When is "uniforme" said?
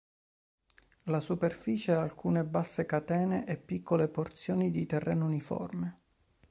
5.25-5.99